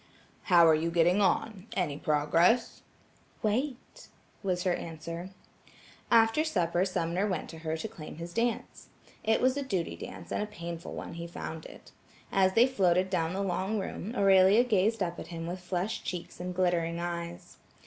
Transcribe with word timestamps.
"How 0.45 0.67
are 0.67 0.73
you 0.73 0.89
getting 0.89 1.21
on? 1.21 1.67
Any 1.73 1.95
progress?" 1.99 2.81
"Wait," 3.43 4.07
was 4.41 4.63
her 4.63 4.73
answer. 4.73 5.29
After 6.09 6.43
supper 6.43 6.85
Sumner 6.85 7.27
went 7.27 7.51
to 7.51 7.59
her 7.59 7.77
to 7.77 7.87
claim 7.87 8.15
his 8.15 8.33
dance. 8.33 8.89
It 9.23 9.41
was 9.41 9.55
a 9.57 9.61
duty 9.61 9.95
dance 9.95 10.31
and 10.31 10.41
a 10.41 10.47
painful 10.47 10.95
one 10.95 11.13
he 11.13 11.27
found 11.27 11.67
it. 11.67 11.91
As 12.31 12.53
they 12.53 12.65
floated 12.65 13.11
down 13.11 13.33
the 13.33 13.43
long 13.43 13.79
room, 13.79 14.15
Aurelia 14.17 14.63
gazed 14.63 15.03
up 15.03 15.19
at 15.19 15.27
him 15.27 15.45
with 15.45 15.59
flushed 15.59 16.03
cheeks 16.03 16.39
and 16.39 16.55
glittering 16.55 16.99
eyes. 16.99 17.57